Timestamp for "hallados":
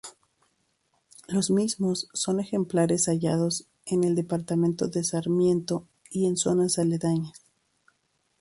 3.05-3.67